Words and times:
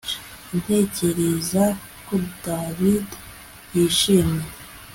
Ntekereza 0.59 1.63
ko 2.05 2.15
David 2.43 3.07
yishimye 3.73 4.45